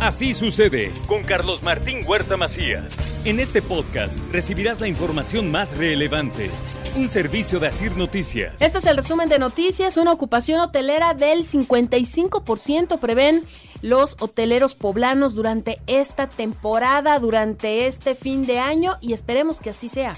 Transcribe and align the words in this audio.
Así 0.00 0.32
sucede 0.32 0.90
con 1.06 1.24
Carlos 1.24 1.62
Martín 1.62 2.06
Huerta 2.06 2.38
Macías. 2.38 2.96
En 3.26 3.38
este 3.38 3.60
podcast 3.60 4.18
recibirás 4.32 4.80
la 4.80 4.88
información 4.88 5.50
más 5.50 5.76
relevante. 5.76 6.50
Un 6.96 7.06
servicio 7.06 7.60
de 7.60 7.66
Asir 7.66 7.94
Noticias. 7.98 8.54
Este 8.60 8.78
es 8.78 8.86
el 8.86 8.96
resumen 8.96 9.28
de 9.28 9.38
noticias. 9.38 9.98
Una 9.98 10.12
ocupación 10.12 10.58
hotelera 10.60 11.12
del 11.12 11.44
55% 11.44 12.98
prevén 12.98 13.44
los 13.82 14.16
hoteleros 14.20 14.74
poblanos 14.74 15.34
durante 15.34 15.82
esta 15.86 16.30
temporada, 16.30 17.18
durante 17.18 17.86
este 17.86 18.14
fin 18.14 18.46
de 18.46 18.58
año 18.58 18.96
y 19.02 19.12
esperemos 19.12 19.60
que 19.60 19.68
así 19.68 19.90
sea 19.90 20.14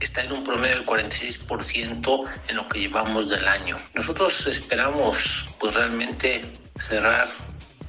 está 0.00 0.22
en 0.22 0.32
un 0.32 0.44
promedio 0.44 0.76
del 0.76 0.86
46% 0.86 2.24
en 2.48 2.56
lo 2.56 2.68
que 2.68 2.78
llevamos 2.78 3.30
del 3.30 3.48
año. 3.48 3.78
Nosotros 3.94 4.46
esperamos 4.46 5.46
pues 5.58 5.74
realmente 5.74 6.44
cerrar 6.78 7.28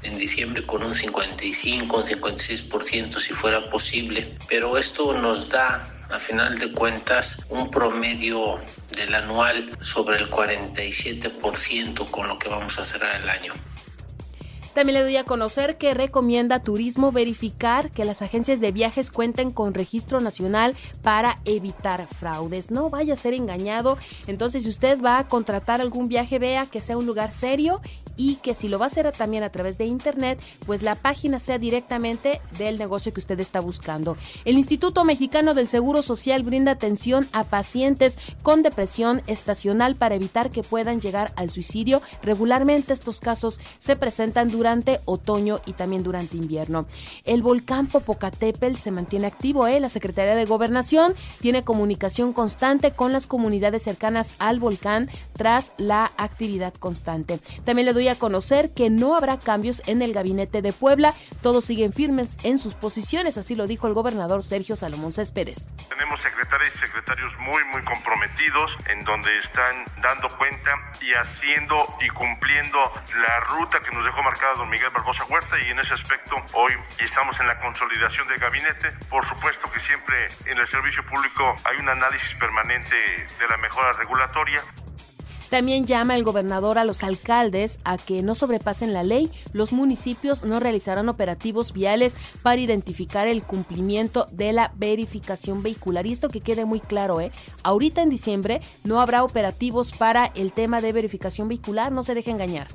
en 0.05 0.17
diciembre 0.17 0.65
con 0.65 0.83
un 0.83 0.93
55, 0.93 1.97
un 1.97 2.03
56% 2.03 3.19
si 3.19 3.33
fuera 3.33 3.69
posible, 3.69 4.27
pero 4.47 4.77
esto 4.77 5.13
nos 5.13 5.49
da 5.49 5.87
a 6.09 6.19
final 6.19 6.59
de 6.59 6.71
cuentas 6.71 7.45
un 7.49 7.71
promedio 7.71 8.59
del 8.95 9.15
anual 9.15 9.69
sobre 9.81 10.17
el 10.17 10.29
47% 10.29 12.09
con 12.11 12.27
lo 12.27 12.37
que 12.37 12.47
vamos 12.47 12.77
a 12.77 12.85
cerrar 12.85 13.19
el 13.19 13.29
año. 13.29 13.53
También 14.75 14.95
le 14.95 15.03
doy 15.03 15.15
a 15.15 15.23
conocer 15.23 15.77
que 15.77 15.93
recomienda 15.93 16.61
Turismo 16.61 17.13
verificar 17.13 17.91
que 17.91 18.03
las 18.03 18.21
agencias 18.21 18.59
de 18.59 18.73
viajes 18.73 19.09
cuenten 19.09 19.51
con 19.51 19.73
registro 19.73 20.19
nacional 20.19 20.75
para 21.01 21.39
evitar 21.45 22.05
fraudes. 22.07 22.71
No 22.71 22.89
vaya 22.89 23.13
a 23.13 23.15
ser 23.15 23.33
engañado. 23.33 23.97
Entonces, 24.27 24.63
si 24.63 24.69
usted 24.69 25.01
va 25.01 25.17
a 25.17 25.27
contratar 25.29 25.79
algún 25.79 26.09
viaje, 26.09 26.39
vea 26.39 26.65
que 26.65 26.81
sea 26.81 26.97
un 26.97 27.05
lugar 27.05 27.31
serio 27.31 27.81
y 28.17 28.35
que 28.35 28.53
si 28.53 28.67
lo 28.67 28.79
va 28.79 28.85
a 28.85 28.87
hacer 28.87 29.11
también 29.11 29.43
a 29.43 29.49
través 29.49 29.77
de 29.77 29.85
internet, 29.85 30.41
pues 30.65 30.81
la 30.81 30.95
página 30.95 31.39
sea 31.39 31.57
directamente 31.57 32.41
del 32.57 32.77
negocio 32.77 33.13
que 33.13 33.19
usted 33.19 33.39
está 33.39 33.59
buscando. 33.59 34.17
El 34.45 34.57
Instituto 34.57 35.03
Mexicano 35.03 35.53
del 35.53 35.67
Seguro 35.67 36.01
Social 36.01 36.43
brinda 36.43 36.71
atención 36.71 37.27
a 37.33 37.43
pacientes 37.43 38.17
con 38.41 38.63
depresión 38.63 39.21
estacional 39.27 39.95
para 39.95 40.15
evitar 40.15 40.49
que 40.49 40.63
puedan 40.63 41.01
llegar 41.01 41.33
al 41.35 41.49
suicidio. 41.49 42.01
Regularmente 42.23 42.93
estos 42.93 43.19
casos 43.19 43.59
se 43.79 43.95
presentan 43.95 44.49
durante 44.49 44.99
otoño 45.05 45.59
y 45.65 45.73
también 45.73 46.03
durante 46.03 46.37
invierno. 46.37 46.85
El 47.25 47.41
volcán 47.41 47.87
Popocatépetl 47.87 48.77
se 48.77 48.91
mantiene 48.91 49.27
activo, 49.27 49.67
¿eh? 49.67 49.79
la 49.79 49.89
Secretaría 49.89 50.35
de 50.35 50.45
Gobernación 50.45 51.15
tiene 51.41 51.63
comunicación 51.63 52.33
constante 52.33 52.91
con 52.91 53.11
las 53.11 53.27
comunidades 53.27 53.83
cercanas 53.83 54.31
al 54.39 54.59
volcán 54.59 55.09
tras 55.33 55.73
la 55.77 56.11
actividad 56.17 56.73
constante. 56.73 57.39
También 57.63 57.85
le 57.85 57.93
doy 57.93 58.04
a 58.09 58.15
conocer 58.15 58.73
que 58.73 58.89
no 58.89 59.15
habrá 59.15 59.39
cambios 59.39 59.81
en 59.87 60.01
el 60.01 60.13
gabinete 60.13 60.61
de 60.61 60.73
Puebla. 60.73 61.13
Todos 61.41 61.65
siguen 61.65 61.93
firmes 61.93 62.37
en 62.43 62.57
sus 62.57 62.73
posiciones, 62.73 63.37
así 63.37 63.55
lo 63.55 63.67
dijo 63.67 63.87
el 63.87 63.93
gobernador 63.93 64.43
Sergio 64.43 64.75
Salomón 64.75 65.11
Céspedes. 65.11 65.69
Tenemos 65.89 66.21
secretarias 66.21 66.73
y 66.75 66.77
secretarios 66.77 67.33
muy, 67.39 67.63
muy 67.65 67.81
comprometidos 67.83 68.77
en 68.89 69.03
donde 69.03 69.37
están 69.39 69.85
dando 70.01 70.29
cuenta 70.37 70.71
y 71.01 71.13
haciendo 71.13 71.75
y 72.01 72.07
cumpliendo 72.09 72.79
la 73.21 73.39
ruta 73.41 73.79
que 73.79 73.95
nos 73.95 74.03
dejó 74.05 74.23
marcada 74.23 74.55
don 74.55 74.69
Miguel 74.69 74.89
Barbosa 74.91 75.25
Huerta 75.25 75.55
y 75.65 75.71
en 75.71 75.79
ese 75.79 75.93
aspecto 75.93 76.35
hoy 76.53 76.73
estamos 76.99 77.39
en 77.39 77.47
la 77.47 77.59
consolidación 77.59 78.27
del 78.27 78.39
gabinete. 78.39 78.91
Por 79.09 79.25
supuesto 79.25 79.69
que 79.71 79.79
siempre 79.79 80.27
en 80.45 80.57
el 80.57 80.67
servicio 80.67 81.05
público 81.05 81.55
hay 81.63 81.77
un 81.77 81.89
análisis 81.89 82.35
permanente 82.37 82.95
de 82.95 83.47
la 83.47 83.57
mejora 83.57 83.93
regulatoria. 83.93 84.63
También 85.55 85.85
llama 85.85 86.17
el 86.17 86.25
gobernador 86.25 86.77
a 86.77 86.83
los 86.83 87.01
alcaldes 87.01 87.79
a 87.85 87.97
que 87.97 88.21
no 88.21 88.35
sobrepasen 88.35 88.91
la 88.91 89.03
ley. 89.03 89.31
Los 89.53 89.71
municipios 89.71 90.43
no 90.43 90.59
realizarán 90.59 91.07
operativos 91.07 91.71
viales 91.71 92.17
para 92.43 92.59
identificar 92.59 93.29
el 93.29 93.41
cumplimiento 93.41 94.27
de 94.33 94.51
la 94.51 94.73
verificación 94.75 95.63
vehicular. 95.63 96.07
Y 96.07 96.11
esto 96.11 96.27
que 96.27 96.41
quede 96.41 96.65
muy 96.65 96.81
claro, 96.81 97.21
¿eh? 97.21 97.31
Ahorita 97.63 98.01
en 98.01 98.09
diciembre 98.09 98.59
no 98.83 98.99
habrá 98.99 99.23
operativos 99.23 99.93
para 99.93 100.25
el 100.35 100.51
tema 100.51 100.81
de 100.81 100.91
verificación 100.91 101.47
vehicular, 101.47 101.89
no 101.89 102.03
se 102.03 102.15
deje 102.15 102.31
engañar 102.31 102.67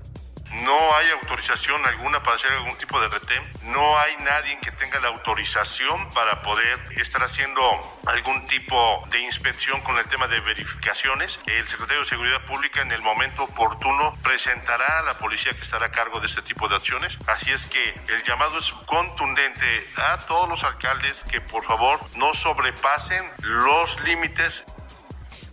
no 0.53 0.97
hay 0.97 1.11
autorización 1.11 1.85
alguna 1.87 2.23
para 2.23 2.37
hacer 2.37 2.53
algún 2.53 2.77
tipo 2.77 3.01
de 3.01 3.09
retén, 3.09 3.43
no 3.63 3.99
hay 3.99 4.17
nadie 4.19 4.59
que 4.61 4.71
tenga 4.73 5.01
la 5.01 5.09
autorización 5.09 6.11
para 6.13 6.43
poder 6.43 6.79
estar 6.97 7.23
haciendo 7.23 7.63
algún 8.07 8.47
tipo 8.47 9.07
de 9.11 9.21
inspección 9.21 9.81
con 9.83 9.97
el 9.97 10.07
tema 10.07 10.27
de 10.27 10.41
verificaciones. 10.41 11.41
El 11.47 11.65
secretario 11.67 12.03
de 12.03 12.09
Seguridad 12.09 12.41
Pública 12.47 12.83
en 12.83 12.93
el 12.93 13.03
momento 13.03 13.45
oportuno 13.45 14.17
presentará 14.23 14.99
a 14.99 15.03
la 15.03 15.15
policía 15.15 15.53
que 15.55 15.63
estará 15.63 15.87
a 15.87 15.91
cargo 15.91 16.21
de 16.21 16.27
este 16.27 16.43
tipo 16.43 16.69
de 16.69 16.77
acciones. 16.77 17.19
Así 17.27 17.51
es 17.51 17.67
que 17.67 17.95
el 18.09 18.23
llamado 18.25 18.59
es 18.59 18.73
contundente 18.87 19.91
a 19.97 20.19
todos 20.27 20.49
los 20.49 20.65
alcaldes 20.65 21.25
que 21.31 21.41
por 21.41 21.65
favor 21.65 22.01
no 22.17 22.35
sobrepasen 22.35 23.25
los 23.41 24.01
límites 24.05 24.65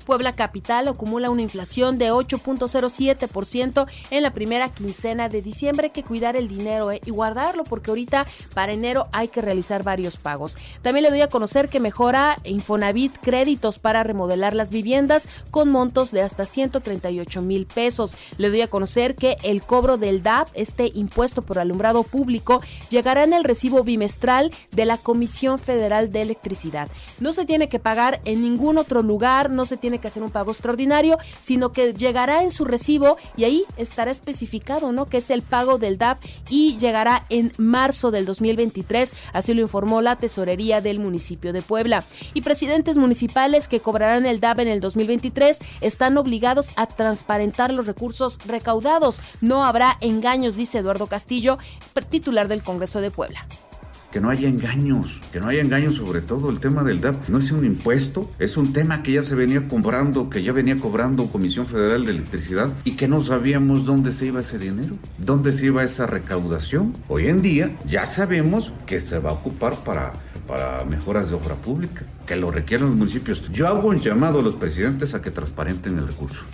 Puebla 0.07 0.37
Capital 0.37 0.87
acumula 0.87 1.29
una 1.29 1.41
inflación 1.41 1.97
de 1.97 2.13
8.07% 2.13 3.87
en 4.09 4.23
la 4.23 4.31
primera 4.31 4.69
quincena 4.69 5.27
de 5.27 5.41
diciembre. 5.41 5.87
Hay 5.87 5.91
que 5.91 6.03
cuidar 6.03 6.37
el 6.37 6.47
dinero 6.47 6.93
eh, 6.93 7.01
y 7.05 7.11
guardarlo 7.11 7.65
porque 7.65 7.91
ahorita 7.91 8.25
para 8.53 8.71
enero 8.71 9.09
hay 9.11 9.27
que 9.27 9.41
realizar 9.41 9.83
varios 9.83 10.15
pagos. 10.15 10.55
También 10.81 11.03
le 11.03 11.09
doy 11.09 11.19
a 11.19 11.27
conocer 11.27 11.67
que 11.67 11.81
mejora 11.81 12.37
Infonavit 12.45 13.17
créditos 13.19 13.79
para 13.79 14.01
remodelar 14.03 14.55
las 14.55 14.69
viviendas 14.69 15.27
con 15.51 15.69
montos 15.69 16.11
de 16.11 16.21
hasta 16.21 16.45
138 16.45 17.41
mil 17.41 17.65
pesos. 17.65 18.15
Le 18.37 18.49
doy 18.49 18.61
a 18.61 18.69
conocer 18.69 19.13
que 19.13 19.35
el 19.43 19.61
cobro 19.61 19.97
del 19.97 20.23
DAP, 20.23 20.47
este 20.53 20.89
impuesto 20.93 21.41
por 21.41 21.59
alumbrado 21.59 22.03
público, 22.03 22.61
llegará 22.89 23.25
en 23.25 23.33
el 23.33 23.43
recibo 23.43 23.83
bimestral 23.83 24.53
de 24.71 24.85
la 24.85 24.97
Comisión 24.97 25.59
Federal 25.59 26.13
de 26.13 26.21
Electricidad. 26.21 26.87
No 27.19 27.33
se 27.33 27.43
tiene 27.43 27.67
que 27.67 27.79
pagar 27.79 28.21
en 28.23 28.41
ningún 28.41 28.77
otro 28.77 29.01
lugar, 29.01 29.49
no 29.49 29.65
se 29.65 29.75
tiene 29.75 29.96
que 29.99 30.07
hacer 30.07 30.23
un 30.23 30.31
pago 30.31 30.51
extraordinario, 30.51 31.17
sino 31.39 31.71
que 31.71 31.93
llegará 31.93 32.43
en 32.43 32.51
su 32.51 32.65
recibo 32.65 33.17
y 33.35 33.43
ahí 33.43 33.65
estará 33.77 34.11
especificado, 34.11 34.91
¿no? 34.91 35.05
Que 35.05 35.17
es 35.17 35.29
el 35.29 35.41
pago 35.41 35.77
del 35.77 35.97
DAP 35.97 36.19
y 36.49 36.77
llegará 36.77 37.25
en 37.29 37.51
marzo 37.57 38.11
del 38.11 38.25
2023, 38.25 39.11
así 39.33 39.53
lo 39.53 39.61
informó 39.61 40.01
la 40.01 40.15
tesorería 40.15 40.81
del 40.81 40.99
municipio 40.99 41.53
de 41.53 41.61
Puebla. 41.61 42.03
Y 42.33 42.41
presidentes 42.41 42.97
municipales 42.97 43.67
que 43.67 43.79
cobrarán 43.79 44.25
el 44.25 44.39
DAP 44.39 44.59
en 44.59 44.67
el 44.67 44.79
2023 44.79 45.59
están 45.81 46.17
obligados 46.17 46.69
a 46.75 46.87
transparentar 46.87 47.71
los 47.71 47.85
recursos 47.85 48.39
recaudados. 48.45 49.19
No 49.41 49.63
habrá 49.63 49.97
engaños, 50.01 50.55
dice 50.55 50.79
Eduardo 50.79 51.07
Castillo, 51.07 51.57
titular 52.07 52.47
del 52.47 52.63
Congreso 52.63 53.01
de 53.01 53.11
Puebla 53.11 53.45
que 54.11 54.19
no 54.21 54.29
haya 54.29 54.47
engaños, 54.47 55.21
que 55.31 55.39
no 55.39 55.47
haya 55.47 55.61
engaños 55.61 55.95
sobre 55.95 56.21
todo 56.21 56.49
el 56.49 56.59
tema 56.59 56.83
del 56.83 57.01
DAP. 57.01 57.29
No 57.29 57.39
es 57.39 57.51
un 57.51 57.65
impuesto, 57.65 58.31
es 58.39 58.57
un 58.57 58.73
tema 58.73 59.03
que 59.03 59.13
ya 59.13 59.23
se 59.23 59.35
venía 59.35 59.67
cobrando, 59.67 60.29
que 60.29 60.43
ya 60.43 60.51
venía 60.51 60.75
cobrando 60.75 61.27
Comisión 61.27 61.67
Federal 61.67 62.05
de 62.05 62.11
Electricidad 62.11 62.69
y 62.83 62.91
que 62.95 63.07
no 63.07 63.21
sabíamos 63.21 63.85
dónde 63.85 64.11
se 64.11 64.27
iba 64.27 64.41
ese 64.41 64.59
dinero, 64.59 64.95
dónde 65.17 65.53
se 65.53 65.67
iba 65.67 65.83
esa 65.83 66.05
recaudación. 66.05 66.93
Hoy 67.07 67.27
en 67.27 67.41
día 67.41 67.75
ya 67.85 68.05
sabemos 68.05 68.71
que 68.85 68.99
se 68.99 69.19
va 69.19 69.31
a 69.31 69.33
ocupar 69.33 69.75
para 69.83 70.13
para 70.47 70.85
mejoras 70.85 71.29
de 71.29 71.35
obra 71.35 71.55
pública, 71.55 72.05
que 72.25 72.35
lo 72.35 72.49
requieren 72.49 72.87
los 72.87 72.95
municipios. 72.95 73.51
Yo 73.51 73.67
hago 73.67 73.89
un 73.89 73.97
llamado 73.97 74.39
a 74.39 74.41
los 74.41 74.55
presidentes 74.55 75.13
a 75.13 75.21
que 75.21 75.29
transparenten 75.29 75.97
el 75.97 76.07
recurso. 76.07 76.45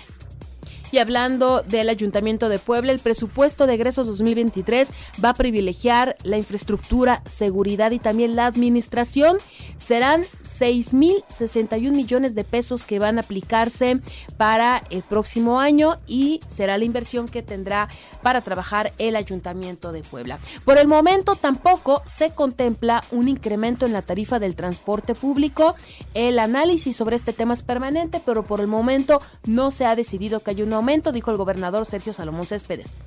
Y 0.93 0.99
hablando 0.99 1.63
del 1.63 1.89
Ayuntamiento 1.89 2.49
de 2.49 2.59
Puebla, 2.59 2.91
el 2.91 2.99
presupuesto 2.99 3.65
de 3.65 3.73
egresos 3.73 4.05
2023 4.05 4.91
va 5.25 5.29
a 5.29 5.33
privilegiar 5.33 6.15
la 6.21 6.37
infraestructura, 6.37 7.23
seguridad 7.25 7.89
y 7.89 7.97
también 7.97 8.35
la 8.35 8.45
administración. 8.45 9.39
Serán 9.75 10.21
6.061 10.21 11.91
millones 11.93 12.35
de 12.35 12.43
pesos 12.43 12.85
que 12.85 12.99
van 12.99 13.17
a 13.17 13.21
aplicarse 13.21 14.01
para 14.37 14.83
el 14.91 15.01
próximo 15.01 15.59
año 15.59 15.97
y 16.05 16.41
será 16.47 16.77
la 16.77 16.85
inversión 16.85 17.27
que 17.27 17.41
tendrá 17.41 17.89
para 18.21 18.41
trabajar 18.41 18.93
el 18.99 19.15
Ayuntamiento 19.15 19.93
de 19.93 20.03
Puebla. 20.03 20.37
Por 20.63 20.77
el 20.77 20.87
momento 20.87 21.35
tampoco 21.35 22.03
se 22.05 22.35
contempla 22.35 23.03
un 23.09 23.29
incremento 23.29 23.87
en 23.87 23.93
la 23.93 24.03
tarifa 24.03 24.37
del 24.37 24.55
transporte 24.55 25.15
público. 25.15 25.73
El 26.13 26.37
análisis 26.37 26.95
sobre 26.95 27.15
este 27.15 27.33
tema 27.33 27.55
es 27.55 27.63
permanente, 27.63 28.21
pero 28.23 28.43
por 28.43 28.59
el 28.59 28.67
momento 28.67 29.23
no 29.47 29.71
se 29.71 29.87
ha 29.87 29.95
decidido 29.95 30.41
que 30.41 30.51
haya 30.51 30.63
un 30.63 30.82
dijo 31.11 31.31
el 31.31 31.37
gobernador 31.37 31.85
Sergio 31.85 32.13
Salomón 32.13 32.45
Céspedes 32.45 32.97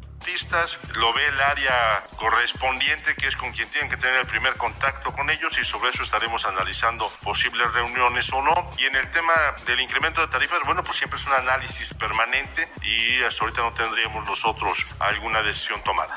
lo 0.96 1.12
ve 1.12 1.20
el 1.28 1.40
área 1.40 2.04
correspondiente, 2.16 3.14
que 3.14 3.28
es 3.28 3.36
con 3.36 3.52
quien 3.52 3.70
tienen 3.70 3.90
que 3.90 3.96
tener 3.96 4.20
el 4.20 4.26
primer 4.26 4.54
contacto 4.56 5.12
con 5.12 5.30
ellos 5.30 5.56
y 5.60 5.64
sobre 5.64 5.90
eso 5.90 6.02
estaremos 6.02 6.44
analizando 6.44 7.08
posibles 7.22 7.72
reuniones 7.72 8.32
o 8.32 8.42
no. 8.42 8.70
Y 8.78 8.84
en 8.84 8.96
el 8.96 9.10
tema 9.12 9.32
del 9.66 9.80
incremento 9.80 10.20
de 10.20 10.28
tarifas, 10.28 10.58
bueno, 10.66 10.82
pues 10.82 10.98
siempre 10.98 11.18
es 11.18 11.26
un 11.26 11.32
análisis 11.32 11.94
permanente 11.94 12.68
y 12.82 13.22
hasta 13.22 13.44
ahorita 13.44 13.62
no 13.62 13.72
tendríamos 13.74 14.24
nosotros 14.26 14.84
alguna 14.98 15.42
decisión 15.42 15.80
tomada. 15.84 16.16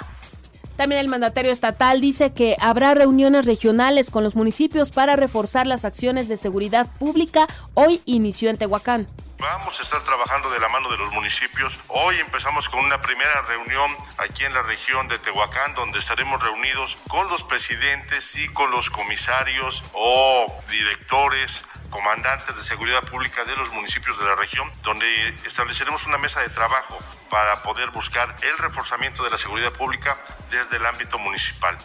También 0.76 1.02
el 1.02 1.10
mandatario 1.10 1.52
estatal 1.52 2.00
dice 2.00 2.34
que 2.34 2.56
habrá 2.60 2.94
reuniones 2.94 3.46
regionales 3.46 4.10
con 4.10 4.24
los 4.24 4.36
municipios 4.36 4.92
para 4.92 5.18
reforzar 5.18 5.68
las 5.68 5.84
acciones 5.84 6.30
de 6.30 6.38
seguridad 6.38 6.88
pública. 6.98 7.48
Hoy 7.74 8.02
inició 8.06 8.50
en 8.50 8.58
Tehuacán. 8.58 9.06
Vamos 9.40 9.80
a 9.80 9.84
estar 9.84 10.04
trabajando 10.04 10.50
de 10.50 10.60
la 10.60 10.68
mano 10.68 10.92
de 10.92 10.98
los 10.98 11.14
municipios. 11.14 11.74
Hoy 11.88 12.20
empezamos 12.20 12.68
con 12.68 12.84
una 12.84 13.00
primera 13.00 13.42
reunión 13.44 13.90
aquí 14.18 14.44
en 14.44 14.54
la 14.54 14.64
región 14.64 15.08
de 15.08 15.18
Tehuacán, 15.18 15.74
donde 15.76 16.00
estaremos 16.00 16.44
reunidos 16.44 16.98
con 17.08 17.26
los 17.30 17.44
presidentes 17.44 18.36
y 18.36 18.50
con 18.50 18.70
los 18.70 18.90
comisarios 18.90 19.82
o 19.94 20.62
directores 20.70 21.64
comandantes 21.90 22.54
de 22.54 22.64
seguridad 22.64 23.02
pública 23.04 23.46
de 23.46 23.56
los 23.56 23.72
municipios 23.72 24.20
de 24.20 24.26
la 24.26 24.36
región, 24.36 24.70
donde 24.84 25.30
estableceremos 25.46 26.06
una 26.06 26.18
mesa 26.18 26.42
de 26.42 26.50
trabajo 26.50 27.00
para 27.30 27.64
poder 27.64 27.92
buscar 27.92 28.36
el 28.42 28.58
reforzamiento 28.58 29.24
de 29.24 29.30
la 29.30 29.38
seguridad 29.38 29.72
pública 29.72 30.18
desde 30.52 30.76
el 30.76 30.86
ámbito 30.86 31.18
municipal. 31.18 31.78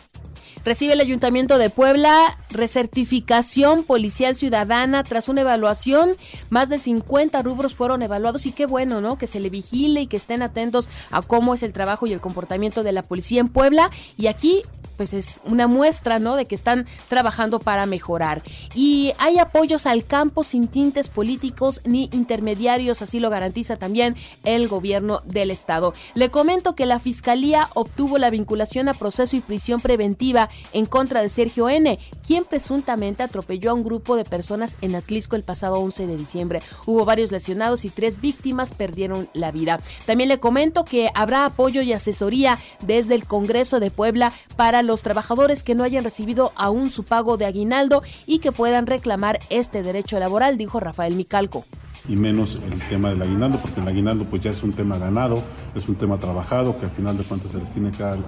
Recibe 0.64 0.94
el 0.94 1.00
Ayuntamiento 1.00 1.58
de 1.58 1.69
Puebla 1.69 2.38
recertificación 2.55 3.84
policial 3.84 4.34
ciudadana 4.34 5.05
tras 5.05 5.28
una 5.28 5.43
evaluación. 5.43 6.11
Más 6.49 6.70
de 6.70 6.78
50 6.78 7.43
rubros 7.43 7.75
fueron 7.75 8.00
evaluados 8.00 8.46
y 8.46 8.52
qué 8.52 8.64
bueno, 8.64 9.02
¿no? 9.02 9.19
Que 9.19 9.26
se 9.26 9.40
le 9.40 9.50
vigile 9.50 10.02
y 10.02 10.06
que 10.06 10.16
estén 10.16 10.40
atentos 10.40 10.88
a 11.11 11.20
cómo 11.20 11.52
es 11.52 11.62
el 11.62 11.75
trabajo 11.75 12.06
y 12.06 12.12
el 12.12 12.20
comportamiento 12.20 12.82
de 12.82 12.93
la 12.93 13.02
policía 13.02 13.40
en 13.40 13.49
Puebla. 13.49 13.90
Y 14.16 14.28
aquí 14.28 14.62
pues 14.96 15.12
es 15.12 15.40
una 15.44 15.66
muestra, 15.66 16.20
¿no? 16.20 16.37
De 16.37 16.46
que 16.46 16.55
están 16.55 16.87
trabajando 17.08 17.58
para 17.58 17.84
mejorar. 17.84 18.43
Y 18.75 19.12
hay 19.19 19.38
apoyos 19.38 19.87
al 19.87 20.05
campo 20.05 20.44
sin 20.44 20.69
tintes 20.69 21.08
políticos 21.08 21.81
ni 21.84 22.08
intermediarios, 22.12 23.02
así 23.02 23.19
lo 23.19 23.28
garantiza 23.28 23.76
también 23.76 24.14
el 24.44 24.69
gobierno 24.69 25.20
del 25.25 25.50
estado. 25.50 25.94
Le 26.14 26.31
comento 26.31 26.75
que 26.75 26.87
la 26.87 27.00
fiscalía 27.00 27.69
obtuvo 27.75 28.19
la 28.19 28.31
vinculación 28.31 28.88
a 28.88 28.94
proceso 28.94 29.34
y 29.34 29.40
prisión 29.40 29.81
preventiva 29.81 30.49
en 30.72 30.86
contra 30.86 31.22
de 31.22 31.28
Sergio 31.28 31.68
N., 31.68 31.98
quien 32.26 32.44
presuntamente 32.44 33.22
atropelló 33.22 33.70
a 33.70 33.74
un 33.74 33.84
grupo 33.84 34.16
de 34.16 34.24
personas 34.24 34.76
en 34.80 34.94
Atlisco 34.94 35.36
el 35.36 35.42
pasado 35.42 35.76
11 35.76 36.06
de 36.06 36.16
diciembre. 36.16 36.62
Hubo 36.86 37.04
varios 37.04 37.32
lesionados 37.32 37.84
y 37.84 37.90
tres 37.90 38.20
víctimas 38.20 38.72
perdieron 38.72 39.28
la 39.34 39.50
vida. 39.50 39.80
También 40.06 40.28
le 40.28 40.40
comento 40.40 40.84
que 40.84 41.10
habrá 41.14 41.44
apoyo 41.44 41.82
y 41.82 41.92
asesoría 41.92 42.58
desde 42.80 43.14
el 43.14 43.26
Congreso 43.26 43.80
de 43.80 43.90
Puebla 43.90 44.32
para 44.56 44.82
los 44.82 45.02
trabajadores 45.02 45.62
que 45.62 45.74
no 45.74 45.84
hayan 45.84 46.04
recibido 46.04 46.52
aún 46.56 46.90
su 46.90 47.04
pago 47.04 47.36
de 47.36 47.46
aguinaldo 47.46 48.02
y 48.26 48.38
que 48.38 48.52
puedan 48.52 48.86
reclamar 48.86 49.38
este 49.50 49.82
derecho 49.82 50.18
laboral, 50.18 50.56
dijo 50.56 50.80
Rafael 50.80 51.14
Micalco 51.14 51.64
y 52.08 52.16
menos 52.16 52.58
el 52.70 52.78
tema 52.88 53.10
del 53.10 53.22
aguinaldo, 53.22 53.58
porque 53.60 53.80
el 53.80 53.88
aguinaldo 53.88 54.24
pues 54.26 54.42
ya 54.42 54.50
es 54.50 54.62
un 54.62 54.72
tema 54.72 54.98
ganado, 54.98 55.42
es 55.74 55.88
un 55.88 55.94
tema 55.94 56.18
trabajado, 56.18 56.78
que 56.78 56.86
al 56.86 56.92
final 56.92 57.16
de 57.16 57.24
cuentas 57.24 57.52
se 57.52 57.58
les 57.58 57.70
tiene 57.70 57.90
que 57.92 58.02
al, 58.02 58.22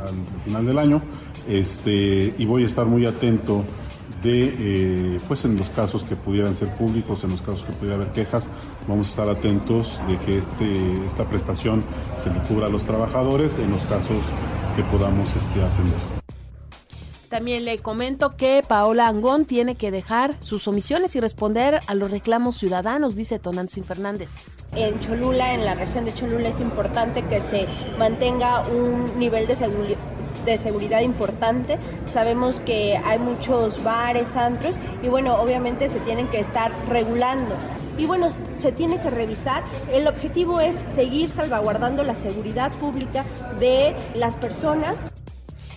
final 0.45 0.67
del 0.67 0.79
año, 0.79 1.03
este, 1.49 2.35
y 2.39 2.47
voy 2.47 2.63
a 2.63 2.67
estar 2.67 2.87
muy 2.87 3.07
atento 3.07 3.65
de, 4.23 4.55
eh, 4.59 5.19
pues 5.29 5.45
en 5.45 5.57
los 5.57 5.69
casos 5.71 6.03
que 6.03 6.17
pudieran 6.17 6.57
ser 6.57 6.75
públicos, 6.75 7.23
en 7.25 7.31
los 7.31 7.43
casos 7.43 7.65
que 7.65 7.73
pudiera 7.73 7.97
haber 7.97 8.13
quejas, 8.13 8.51
vamos 8.89 9.09
a 9.09 9.11
estar 9.11 9.29
atentos 9.29 10.01
de 10.09 10.19
que 10.19 10.39
este, 10.39 11.05
esta 11.05 11.25
prestación 11.29 11.83
se 12.17 12.31
le 12.31 12.39
cubra 12.41 12.67
a 12.67 12.71
los 12.71 12.87
trabajadores 12.87 13.59
en 13.59 13.71
los 13.71 13.85
casos 13.85 14.19
que 14.75 14.83
podamos 14.85 15.37
este, 15.37 15.63
atender. 15.63 16.16
También 17.37 17.67
le 17.67 17.77
comento 17.77 18.35
que 18.35 18.63
Paola 18.67 19.09
Angón 19.09 19.45
tiene 19.45 19.75
que 19.75 19.91
dejar 19.91 20.33
sus 20.41 20.67
omisiones 20.69 21.15
y 21.17 21.21
responder 21.21 21.81
a 21.87 21.95
los 21.95 22.11
reclamos 22.11 22.57
ciudadanos, 22.57 23.15
dice 23.15 23.39
Tonantzin 23.39 23.85
Fernández. 23.85 24.31
En 24.75 24.99
Cholula, 25.01 25.53
en 25.53 25.67
la 25.67 25.75
región 25.75 26.07
de 26.07 26.15
Cholula, 26.15 26.49
es 26.49 26.61
importante 26.61 27.23
que 27.25 27.43
se 27.43 27.67
mantenga 27.99 28.63
un 28.67 29.19
nivel 29.19 29.47
de 29.47 29.55
seguridad 29.55 29.99
de 30.47 30.57
seguridad 30.57 31.03
importante. 31.03 31.79
Sabemos 32.11 32.59
que 32.61 32.97
hay 32.97 33.19
muchos 33.19 33.85
bares, 33.85 34.35
antros 34.35 34.75
y 35.03 35.09
bueno, 35.09 35.39
obviamente 35.39 35.91
se 35.91 36.01
tienen 36.01 36.29
que 36.29 36.41
estar 36.41 36.73
regulando. 36.89 37.55
Y 37.99 38.07
bueno, 38.07 38.31
se 38.57 38.73
tiene 38.73 38.99
que 39.03 39.11
revisar. 39.11 39.63
El 39.93 40.09
objetivo 40.09 40.61
es 40.61 40.77
seguir 40.95 41.29
salvaguardando 41.29 42.03
la 42.03 42.15
seguridad 42.15 42.73
pública 42.73 43.27
de 43.61 43.95
las 44.15 44.37
personas. 44.37 44.97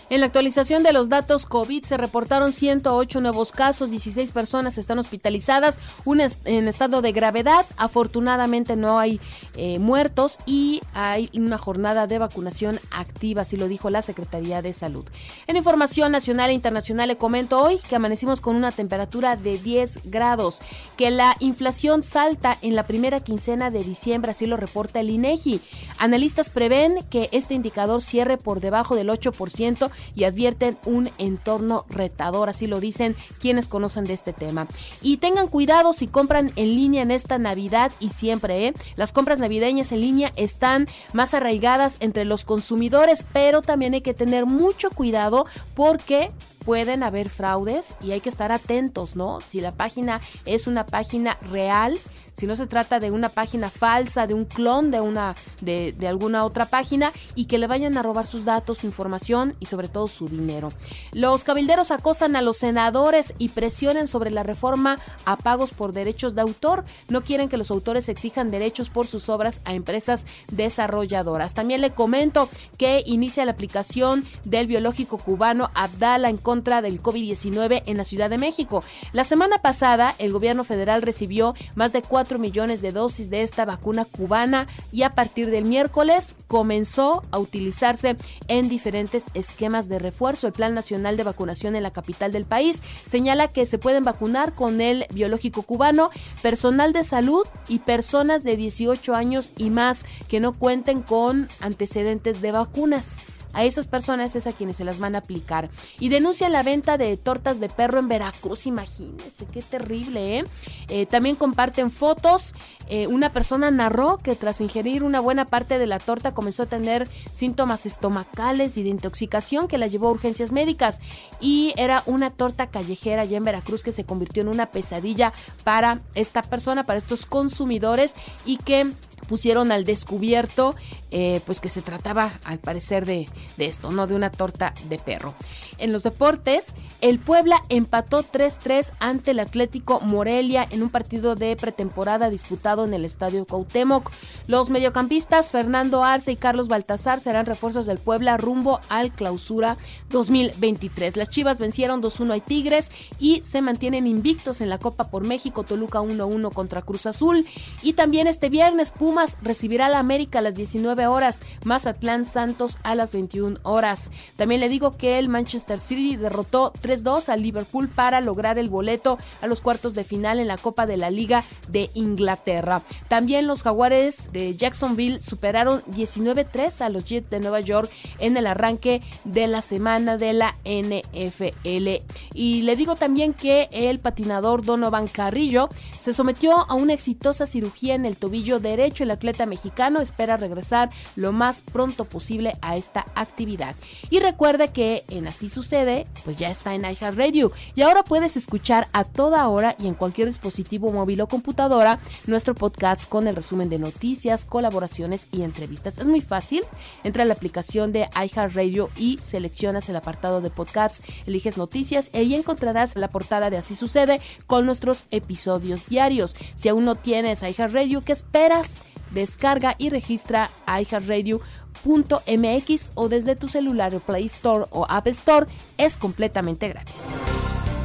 En 0.09 0.21
la 0.21 0.25
actualización 0.25 0.81
de 0.81 0.91
los 0.91 1.07
datos 1.07 1.45
COVID 1.45 1.83
se 1.83 1.95
reportaron 1.95 2.51
108 2.51 3.21
nuevos 3.21 3.51
casos, 3.51 3.91
16 3.91 4.31
personas 4.31 4.79
están 4.79 4.97
hospitalizadas, 4.97 5.77
una 6.03 6.27
en 6.45 6.67
estado 6.67 7.03
de 7.03 7.11
gravedad. 7.11 7.63
Afortunadamente 7.77 8.75
no 8.75 8.97
hay 8.97 9.21
eh, 9.55 9.77
muertos 9.77 10.39
y 10.47 10.81
hay 10.95 11.29
una 11.35 11.59
jornada 11.59 12.07
de 12.07 12.17
vacunación 12.17 12.79
activa, 12.89 13.43
así 13.43 13.55
lo 13.55 13.67
dijo 13.67 13.91
la 13.91 14.01
Secretaría 14.01 14.63
de 14.63 14.73
Salud. 14.73 15.05
En 15.45 15.57
información 15.57 16.11
nacional 16.11 16.49
e 16.49 16.53
internacional 16.53 17.07
le 17.07 17.15
comento 17.15 17.61
hoy 17.61 17.77
que 17.87 17.95
amanecimos 17.95 18.41
con 18.41 18.55
una 18.55 18.71
temperatura 18.71 19.35
de 19.35 19.59
10 19.59 19.99
grados, 20.05 20.57
que 20.97 21.11
la 21.11 21.35
inflación 21.39 22.01
salta 22.01 22.57
en 22.63 22.75
la 22.75 22.87
primera 22.87 23.19
quincena 23.19 23.69
de 23.69 23.83
diciembre, 23.83 24.31
así 24.31 24.47
lo 24.47 24.57
reporta 24.57 25.01
el 25.01 25.11
INEGI. 25.11 25.61
Analistas 25.99 26.49
prevén 26.49 27.03
que 27.11 27.29
este 27.31 27.53
indicador 27.53 28.01
cierre 28.01 28.37
por 28.37 28.59
debajo 28.59 28.95
del 28.95 29.09
8% 29.09 29.91
y 30.15 30.23
advierten 30.23 30.77
un 30.85 31.09
entorno 31.17 31.85
retador, 31.89 32.49
así 32.49 32.67
lo 32.67 32.79
dicen 32.79 33.15
quienes 33.39 33.67
conocen 33.67 34.05
de 34.05 34.13
este 34.13 34.33
tema. 34.33 34.67
Y 35.01 35.17
tengan 35.17 35.47
cuidado 35.47 35.93
si 35.93 36.07
compran 36.07 36.51
en 36.55 36.75
línea 36.75 37.01
en 37.01 37.11
esta 37.11 37.37
Navidad 37.37 37.91
y 37.99 38.09
siempre, 38.09 38.67
¿eh? 38.67 38.73
Las 38.95 39.11
compras 39.11 39.39
navideñas 39.39 39.91
en 39.91 40.01
línea 40.01 40.31
están 40.35 40.87
más 41.13 41.33
arraigadas 41.33 41.97
entre 41.99 42.25
los 42.25 42.45
consumidores, 42.45 43.25
pero 43.33 43.61
también 43.61 43.93
hay 43.93 44.01
que 44.01 44.13
tener 44.13 44.45
mucho 44.45 44.89
cuidado 44.89 45.45
porque 45.75 46.29
pueden 46.65 47.03
haber 47.03 47.29
fraudes 47.29 47.95
y 48.01 48.11
hay 48.11 48.21
que 48.21 48.29
estar 48.29 48.51
atentos, 48.51 49.15
¿no? 49.15 49.39
Si 49.45 49.61
la 49.61 49.71
página 49.71 50.21
es 50.45 50.67
una 50.67 50.85
página 50.85 51.37
real, 51.51 51.97
si 52.39 52.47
no 52.47 52.55
se 52.55 52.67
trata 52.67 53.01
de 53.01 53.11
una 53.11 53.27
página 53.27 53.69
falsa, 53.69 54.25
de 54.25 54.33
un 54.33 54.45
clon 54.45 54.91
de 54.91 55.01
una 55.01 55.35
de, 55.59 55.93
alguna 56.07 56.45
otra 56.45 56.65
página 56.65 57.11
y 57.35 57.45
que 57.45 57.57
le 57.57 57.67
vayan 57.67 57.97
a 57.97 58.01
robar 58.01 58.25
sus 58.25 58.45
datos, 58.45 58.79
su 58.79 58.87
información 58.87 59.55
y 59.59 59.65
sobre 59.65 59.89
todo 59.89 60.07
su 60.07 60.29
dinero. 60.29 60.69
Los 61.11 61.43
cabilderos 61.43 61.91
acosan 61.91 62.37
a 62.37 62.41
los 62.41 62.57
senadores 62.57 63.33
y 63.39 63.49
presionan 63.49 64.07
sobre 64.07 64.31
la 64.31 64.43
reforma 64.43 64.97
a 65.25 65.35
pagos 65.35 65.71
por 65.71 65.91
derechos 65.91 66.33
de 66.33 66.41
autor. 66.41 66.85
No 67.09 67.23
quieren 67.23 67.49
que 67.49 67.57
los 67.57 67.71
autores 67.71 68.07
exijan 68.07 68.51
derechos 68.51 68.89
por 68.89 69.05
sus 69.05 69.27
obras 69.27 69.59
a 69.65 69.73
empresas 69.73 70.25
desarrolladoras. 70.49 71.53
También 71.53 71.81
le 71.81 71.91
comento 71.91 72.47
que 72.77 73.03
inicia 73.05 73.43
la 73.43 73.51
aplicación 73.51 74.25
del 74.45 74.67
biológico 74.67 75.17
cubano 75.17 75.71
Abdala 75.73 76.29
en 76.29 76.37
contra 76.37 76.81
del 76.81 77.03
COVID-19 77.03 77.83
en 77.85 77.97
la 77.97 78.05
Ciudad 78.05 78.29
de 78.29 78.37
México. 78.37 78.81
La 79.11 79.25
semana 79.25 79.57
pasada, 79.57 80.15
el 80.19 80.31
gobierno 80.31 80.63
federal 80.63 81.01
recibió 81.01 81.53
más 81.75 81.91
de 81.91 82.01
4 82.01 82.28
millones 82.37 82.81
de 82.81 82.91
dosis 82.91 83.29
de 83.29 83.41
esta 83.41 83.65
vacuna 83.65 84.05
cubana 84.05 84.67
y 84.91 85.03
a 85.03 85.15
partir 85.15 85.49
del 85.49 85.65
miércoles 85.65 86.35
comenzó 86.47 87.23
a 87.31 87.39
utilizarse 87.39 88.17
en 88.47 88.69
diferentes 88.69 89.25
esquemas 89.33 89.89
de 89.89 89.99
refuerzo. 89.99 90.47
El 90.47 90.53
Plan 90.53 90.73
Nacional 90.73 91.17
de 91.17 91.23
Vacunación 91.23 91.75
en 91.75 91.83
la 91.83 91.91
capital 91.91 92.31
del 92.31 92.45
país 92.45 92.83
señala 93.07 93.47
que 93.47 93.65
se 93.65 93.79
pueden 93.79 94.03
vacunar 94.03 94.53
con 94.53 94.81
el 94.81 95.05
biológico 95.11 95.63
cubano 95.63 96.11
personal 96.41 96.93
de 96.93 97.03
salud 97.03 97.45
y 97.67 97.79
personas 97.79 98.43
de 98.43 98.57
18 98.57 99.15
años 99.15 99.53
y 99.57 99.69
más 99.69 100.05
que 100.27 100.39
no 100.39 100.53
cuenten 100.53 101.01
con 101.01 101.47
antecedentes 101.61 102.41
de 102.41 102.51
vacunas. 102.51 103.15
A 103.53 103.63
esas 103.63 103.87
personas 103.87 104.35
es 104.35 104.47
a 104.47 104.53
quienes 104.53 104.77
se 104.77 104.83
las 104.83 104.99
van 104.99 105.15
a 105.15 105.19
aplicar. 105.19 105.69
Y 105.99 106.09
denuncian 106.09 106.51
la 106.51 106.63
venta 106.63 106.97
de 106.97 107.17
tortas 107.17 107.59
de 107.59 107.69
perro 107.69 107.99
en 107.99 108.07
Veracruz, 108.07 108.65
imagínense, 108.65 109.45
qué 109.45 109.61
terrible, 109.61 110.39
¿eh? 110.39 110.45
eh 110.89 111.05
también 111.05 111.35
comparten 111.35 111.91
fotos. 111.91 112.53
Eh, 112.89 113.07
una 113.07 113.31
persona 113.31 113.69
narró 113.69 114.17
que 114.17 114.35
tras 114.35 114.61
ingerir 114.61 115.03
una 115.03 115.19
buena 115.19 115.45
parte 115.45 115.77
de 115.77 115.85
la 115.85 115.99
torta 115.99 116.31
comenzó 116.31 116.63
a 116.63 116.65
tener 116.65 117.07
síntomas 117.31 117.85
estomacales 117.85 118.77
y 118.77 118.83
de 118.83 118.89
intoxicación 118.89 119.67
que 119.67 119.77
la 119.77 119.87
llevó 119.87 120.07
a 120.07 120.11
urgencias 120.11 120.51
médicas. 120.51 120.99
Y 121.39 121.73
era 121.77 122.03
una 122.05 122.29
torta 122.29 122.67
callejera 122.67 123.23
allá 123.23 123.37
en 123.37 123.43
Veracruz 123.43 123.83
que 123.83 123.91
se 123.91 124.05
convirtió 124.05 124.41
en 124.41 124.47
una 124.47 124.67
pesadilla 124.67 125.33
para 125.63 126.01
esta 126.15 126.41
persona, 126.41 126.83
para 126.83 126.99
estos 126.99 127.25
consumidores 127.25 128.15
y 128.45 128.57
que 128.57 128.91
pusieron 129.27 129.71
al 129.71 129.85
descubierto, 129.85 130.75
eh, 131.11 131.41
pues 131.45 131.59
que 131.59 131.69
se 131.69 131.81
trataba 131.81 132.31
al 132.43 132.59
parecer 132.59 133.05
de, 133.05 133.27
de, 133.57 133.65
esto, 133.65 133.91
¿no? 133.91 134.07
De 134.07 134.15
una 134.15 134.29
torta 134.29 134.73
de 134.89 134.99
perro. 134.99 135.33
en 135.77 135.91
los 135.91 136.03
deportes, 136.03 136.73
el 137.01 137.19
Puebla 137.19 137.63
empató 137.69 138.23
3-3 138.23 138.91
ante 138.99 139.31
el 139.31 139.39
Atlético 139.39 140.01
Morelia 140.01 140.67
en 140.69 140.83
un 140.83 140.89
partido 140.89 141.35
de 141.35 141.55
pretemporada 141.55 142.29
disputado 142.29 142.85
en 142.85 142.93
el 142.93 143.05
Estadio 143.05 143.45
Cuauhtémoc. 143.45 144.11
Los 144.47 144.69
mediocampistas 144.69 145.49
Fernando 145.49 146.03
Arce 146.03 146.33
y 146.33 146.35
Carlos 146.35 146.67
Baltazar 146.67 147.21
serán 147.21 147.45
refuerzos 147.45 147.85
del 147.85 147.97
Puebla 147.97 148.37
rumbo 148.37 148.79
al 148.89 149.11
Clausura 149.11 149.77
2023. 150.09 151.15
Las 151.17 151.29
Chivas 151.29 151.59
vencieron 151.59 152.01
2-1 152.01 152.37
a 152.37 152.39
Tigres 152.39 152.91
y 153.19 153.41
se 153.43 153.61
mantienen 153.61 154.07
invictos 154.07 154.61
en 154.61 154.69
la 154.69 154.77
Copa 154.77 155.09
por 155.09 155.25
México, 155.25 155.63
Toluca 155.63 155.99
1-1 156.01 156.51
contra 156.53 156.81
Cruz 156.81 157.05
Azul. 157.05 157.45
Y 157.81 157.93
también 157.93 158.27
este 158.27 158.49
viernes 158.49 158.91
Pumas 159.09 159.37
recibirá 159.41 159.87
a 159.87 159.89
la 159.89 159.97
América 159.97 160.37
a 160.37 160.43
las 160.43 160.53
19 160.53 161.07
horas, 161.07 161.41
Mazatlán 161.63 162.25
Santos 162.25 162.77
a 162.83 162.93
las 162.93 163.11
21 163.11 163.57
horas. 163.63 164.11
También 164.35 164.61
le 164.61 164.69
digo 164.69 164.91
que 164.91 165.17
el 165.17 165.29
Manchester 165.29 165.79
City 165.79 166.15
derrotó 166.15 166.73
3-2 166.83 167.29
al 167.29 167.41
Liverpool 167.41 167.89
para 167.89 168.21
lograr 168.21 168.59
el 168.59 168.69
boleto 168.69 169.17
a 169.41 169.47
los 169.47 169.61
cuartos 169.61 169.95
de 169.95 170.03
final 170.03 170.37
en 170.37 170.47
la 170.47 170.59
Copa 170.59 170.85
de 170.85 170.97
la 170.97 171.09
Liga 171.09 171.43
de 171.69 171.89
Inglaterra. 171.95 172.83
También 173.07 173.47
los 173.47 173.63
Jaguares 173.63 174.31
de 174.31 174.55
Jacksonville 174.55 175.19
superaron 175.19 175.81
19-3 175.85 176.81
a 176.81 176.89
los 176.89 177.05
Jets 177.05 177.31
de 177.31 177.39
Nueva 177.39 177.61
York 177.61 177.89
en 178.19 178.37
el 178.37 178.45
arranque 178.45 179.01
de 179.23 179.47
la 179.47 179.63
semana 179.63 180.17
de 180.17 180.33
la 180.33 180.55
NFL. 180.65 182.03
Y 182.35 182.61
le 182.61 182.75
digo 182.75 182.95
también 182.95 183.33
que 183.33 183.69
el 183.71 183.97
patinador 183.97 184.63
Donovan 184.63 185.07
Carrillo 185.07 185.67
se 185.99 186.13
sometió 186.13 186.69
a 186.69 186.75
una 186.75 186.93
exitosa 186.93 187.47
cirugía 187.47 187.95
en 187.95 188.05
el 188.05 188.15
tobillo 188.15 188.59
derecho. 188.59 188.98
El 189.03 189.11
atleta 189.11 189.45
mexicano 189.45 190.01
espera 190.01 190.37
regresar 190.37 190.89
lo 191.15 191.31
más 191.31 191.61
pronto 191.61 192.05
posible 192.05 192.57
a 192.61 192.77
esta 192.77 193.05
actividad. 193.15 193.75
Y 194.09 194.19
recuerde 194.19 194.69
que 194.69 195.03
en 195.09 195.27
Así 195.27 195.49
Sucede, 195.49 196.07
pues 196.25 196.37
ya 196.37 196.49
está 196.49 196.73
en 196.73 196.81
iHeartRadio 196.81 197.51
y 197.75 197.81
ahora 197.81 198.03
puedes 198.03 198.37
escuchar 198.37 198.87
a 198.93 199.03
toda 199.03 199.47
hora 199.47 199.75
y 199.79 199.87
en 199.87 199.93
cualquier 199.93 200.27
dispositivo 200.27 200.91
móvil 200.91 201.21
o 201.21 201.27
computadora 201.27 201.99
nuestro 202.27 202.55
podcast 202.55 203.07
con 203.09 203.27
el 203.27 203.35
resumen 203.35 203.69
de 203.69 203.79
noticias, 203.79 204.45
colaboraciones 204.45 205.27
y 205.31 205.43
entrevistas. 205.43 205.97
Es 205.97 206.07
muy 206.07 206.21
fácil. 206.21 206.63
Entra 207.03 207.23
a 207.23 207.25
la 207.25 207.33
aplicación 207.33 207.91
de 207.91 208.09
iHeartRadio 208.15 208.89
y 208.97 209.19
seleccionas 209.21 209.89
el 209.89 209.95
apartado 209.95 210.41
de 210.41 210.49
podcasts, 210.49 211.01
eliges 211.25 211.57
noticias 211.57 212.09
y 212.13 212.17
ahí 212.17 212.35
encontrarás 212.35 212.95
la 212.95 213.09
portada 213.09 213.49
de 213.49 213.57
Así 213.57 213.75
Sucede 213.75 214.21
con 214.47 214.65
nuestros 214.65 215.05
episodios 215.11 215.87
diarios. 215.87 216.35
Si 216.55 216.69
aún 216.69 216.85
no 216.85 216.95
tienes 216.95 217.41
iHeartRadio, 217.41 218.03
¿qué 218.03 218.13
esperas? 218.13 218.81
Descarga 219.11 219.75
y 219.77 219.89
registra 219.89 220.49
iHeartRadio.mx 220.67 222.91
o 222.95 223.09
desde 223.09 223.35
tu 223.35 223.47
celular 223.47 223.93
Play 223.99 224.25
Store 224.25 224.65
o 224.71 224.85
App 224.89 225.07
Store 225.07 225.45
es 225.77 225.97
completamente 225.97 226.69
gratis. 226.69 227.09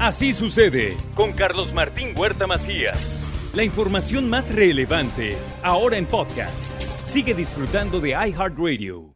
Así 0.01 0.33
sucede 0.33 0.97
con 1.15 1.33
Carlos 1.33 1.73
Martín 1.73 2.15
Huerta 2.17 2.47
Macías. 2.47 3.21
La 3.55 3.63
información 3.63 4.29
más 4.29 4.53
relevante 4.53 5.37
ahora 5.63 5.97
en 5.97 6.07
podcast. 6.07 6.69
Sigue 7.05 7.35
disfrutando 7.35 8.01
de 8.01 8.11
iHeartRadio. 8.11 9.14